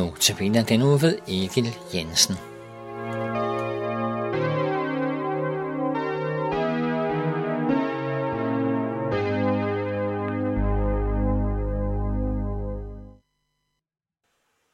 [0.00, 2.36] Notabene den uge ved Egil Jensen.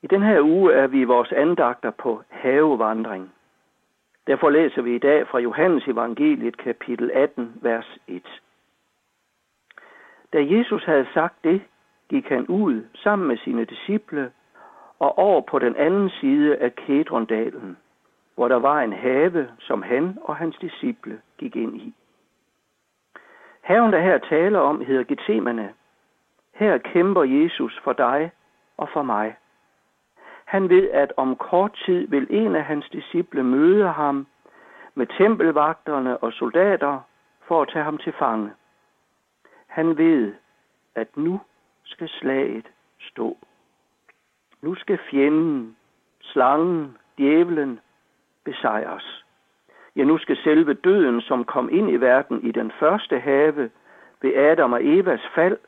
[0.02, 3.32] I den her uge er vi i vores andagter på havevandring.
[4.26, 8.22] Derfor læser vi i dag fra Johannes evangeliet kapitel 18, vers 1.
[10.32, 11.62] Da Jesus havde sagt det,
[12.08, 14.32] gik han ud sammen med sine disciple
[14.98, 17.76] og over på den anden side af Kedrondalen,
[18.34, 21.94] hvor der var en have, som han og hans disciple gik ind i.
[23.60, 25.74] Haven, der her taler om, hedder Gethsemane.
[26.54, 28.30] Her kæmper Jesus for dig
[28.76, 29.36] og for mig.
[30.44, 34.26] Han ved, at om kort tid vil en af hans disciple møde ham
[34.94, 37.00] med tempelvagterne og soldater
[37.48, 38.50] for at tage ham til fange.
[39.66, 40.34] Han ved,
[40.94, 41.40] at nu
[41.84, 42.66] skal slaget
[43.00, 43.36] stå.
[44.62, 45.76] Nu skal fjenden,
[46.20, 47.80] slangen, djævlen
[48.44, 49.24] besejres.
[49.96, 53.70] Ja, nu skal selve døden, som kom ind i verden i den første have
[54.22, 55.58] ved Adam og Evas fald,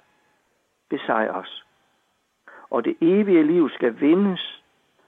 [0.91, 1.65] besejres.
[2.71, 4.63] Og det evige liv skal vindes,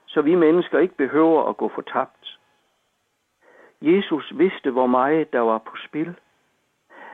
[0.05, 2.39] så vi mennesker ikke behøver at gå fortabt.
[3.81, 6.15] Jesus vidste, hvor meget der var på spil.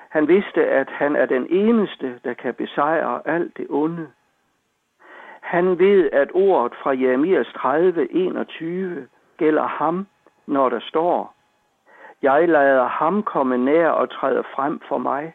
[0.10, 4.12] Han vidste, at han er den eneste, der kan besejre alt det onde.
[5.48, 10.08] Han ved, at ordet fra Jeremias 30, 21 gælder ham,
[10.46, 11.34] når der står,
[12.22, 15.34] Jeg lader ham komme nær og træde frem for mig.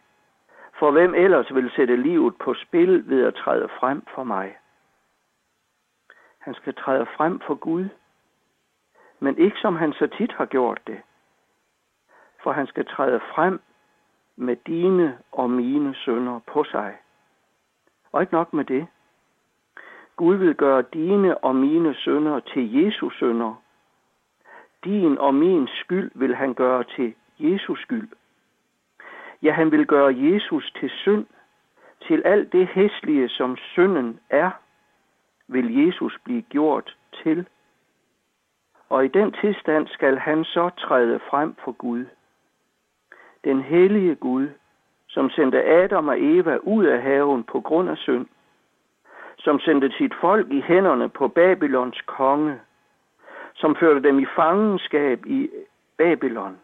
[0.79, 4.57] For hvem ellers vil sætte livet på spil ved at træde frem for mig?
[6.39, 7.89] Han skal træde frem for Gud,
[9.21, 11.01] men ikke som han så tit har gjort det.
[12.43, 13.61] For han skal træde frem
[14.37, 16.97] med dine og mine sønder på sig.
[18.13, 18.87] Og ikke nok med det.
[20.23, 23.63] Gud vil gøre dine og mine sønder til Jesus sønder.
[24.85, 28.09] Din og min skyld vil han gøre til Jesus skyld.
[29.43, 31.27] Ja, han vil gøre Jesus til synd,
[32.07, 34.51] til alt det hæslige, som synden er,
[35.49, 37.49] vil Jesus blive gjort til.
[38.89, 42.05] Og i den tilstand skal han så træde frem for Gud.
[43.45, 44.49] Den hellige Gud,
[45.09, 48.27] som sendte Adam og Eva ud af haven på grund af synd,
[49.45, 52.61] som sendte sit folk i hænderne på Babylons konge,
[53.55, 55.51] som førte dem i fangenskab i
[55.99, 56.59] Babylon,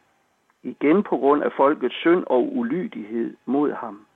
[0.62, 4.06] igen på grund af folkets synd og ulydighed mod ham.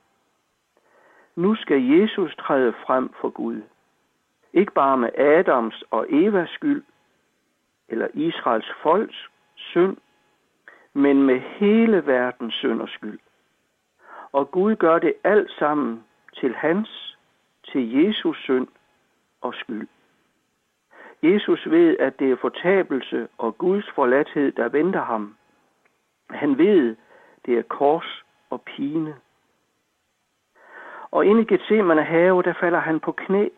[1.36, 3.62] Nu skal Jesus træde frem for Gud.
[4.52, 6.84] Ikke bare med Adams og Evas skyld,
[7.88, 9.96] eller Israels folks synd,
[10.92, 13.18] men med hele verdens synd og skyld.
[14.32, 17.01] Og Gud gør det alt sammen til hans,
[17.64, 18.68] til Jesus synd
[19.40, 19.88] og skyld.
[21.22, 25.36] Jesus ved, at det er fortabelse og Guds forladthed, der venter ham.
[26.30, 26.96] Han ved,
[27.46, 29.16] det er kors og pine.
[31.10, 33.48] Og inde i Gethsemane have, der falder han på knæ,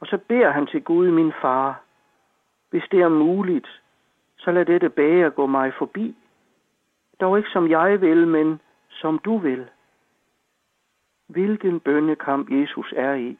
[0.00, 1.80] og så beder han til Gud, min far,
[2.70, 3.82] hvis det er muligt,
[4.36, 6.16] så lad dette bære gå mig forbi.
[7.20, 8.60] Dog ikke som jeg vil, men
[8.90, 9.68] som du vil.
[11.30, 13.38] Hvilken bønnekamp Jesus er i.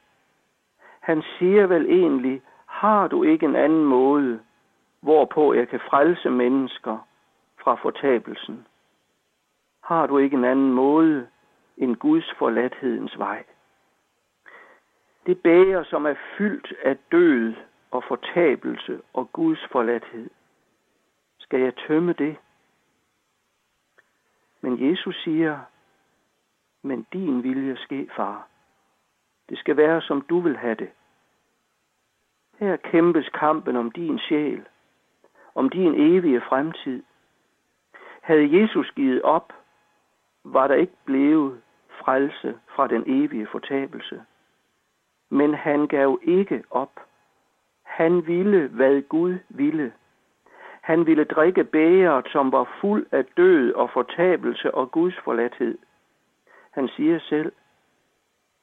[1.00, 4.40] Han siger vel egentlig, har du ikke en anden måde,
[5.00, 6.98] hvorpå jeg kan frelse mennesker
[7.62, 8.66] fra fortabelsen?
[9.84, 11.28] Har du ikke en anden måde
[11.76, 13.44] end Guds forladthedens vej?
[15.26, 17.54] Det bæger, som er fyldt af død
[17.90, 20.30] og fortabelse og Guds forladthed.
[21.38, 22.36] Skal jeg tømme det?
[24.60, 25.58] Men Jesus siger,
[26.82, 28.46] men din vilje ske, far.
[29.48, 30.90] Det skal være, som du vil have det.
[32.58, 34.66] Her kæmpes kampen om din sjæl,
[35.54, 37.02] om din evige fremtid.
[38.20, 39.52] Havde Jesus givet op,
[40.44, 44.22] var der ikke blevet frelse fra den evige fortabelse.
[45.30, 47.00] Men han gav ikke op.
[47.82, 49.92] Han ville, hvad Gud ville.
[50.80, 55.78] Han ville drikke bægeret, som var fuld af død og fortabelse og Guds forladthed.
[56.70, 57.52] Han siger selv,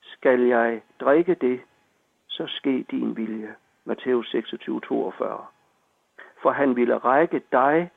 [0.01, 1.62] skal jeg drikke det,
[2.27, 3.56] så ske din vilje.
[3.86, 5.45] Matthæus 26, 42.
[6.42, 7.89] For han ville række dig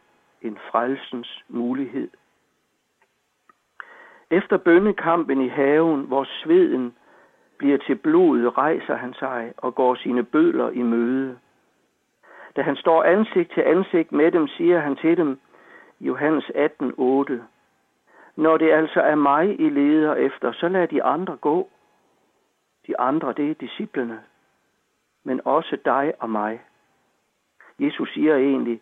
[0.42, 2.10] en frelsens mulighed.
[4.30, 6.94] Efter bønnekampen i haven, hvor sveden
[7.58, 11.38] bliver til blod, rejser han sig og går sine bødler i møde.
[12.56, 15.40] Da han står ansigt til ansigt med dem, siger han til dem,
[16.00, 17.42] Johannes 18, 8,
[18.40, 21.70] når det altså er mig, I leder efter, så lad de andre gå.
[22.86, 24.20] De andre, det er disciplene,
[25.24, 26.60] men også dig og mig.
[27.78, 28.80] Jesus siger egentlig,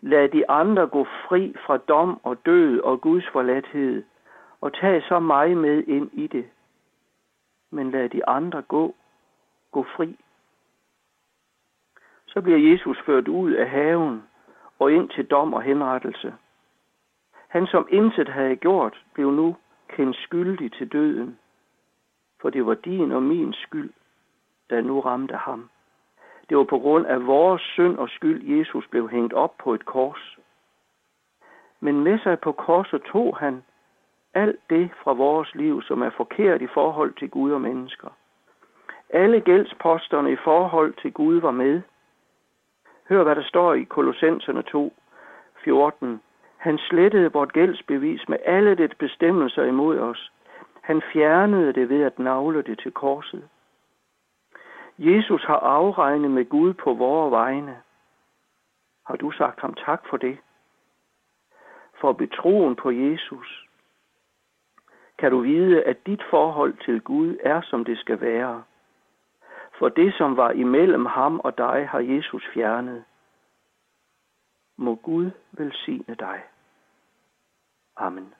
[0.00, 4.04] lad de andre gå fri fra dom og død og Guds forladthed,
[4.60, 6.46] og tag så mig med ind i det.
[7.70, 8.94] Men lad de andre gå,
[9.70, 10.18] gå fri.
[12.26, 14.22] Så bliver Jesus ført ud af haven
[14.78, 16.34] og ind til dom og henrettelse.
[17.48, 19.56] Han, som intet havde gjort, blev nu
[19.88, 21.38] kendt skyldig til døden,
[22.40, 23.92] for det var din og min skyld,
[24.70, 25.70] der nu ramte ham.
[26.48, 29.84] Det var på grund af vores synd og skyld, Jesus blev hængt op på et
[29.84, 30.38] kors.
[31.80, 33.62] Men med sig på korset tog han
[34.34, 38.08] alt det fra vores liv, som er forkert i forhold til Gud og mennesker.
[39.10, 41.82] Alle gældsposterne i forhold til Gud var med.
[43.08, 44.92] Hør, hvad der står i Kolossenserne 2,
[45.64, 46.20] 14.
[46.66, 50.32] Han slettede vort gældsbevis med alle det bestemmelser imod os.
[50.82, 53.48] Han fjernede det ved at navle det til korset.
[54.98, 57.82] Jesus har afregnet med Gud på vores vegne.
[59.06, 60.38] Har du sagt ham tak for det?
[62.00, 63.66] For betroen på Jesus
[65.18, 68.62] kan du vide, at dit forhold til Gud er, som det skal være.
[69.78, 73.04] For det, som var imellem ham og dig, har Jesus fjernet.
[74.76, 76.42] Må Gud velsigne dig.
[77.98, 78.32] Amen.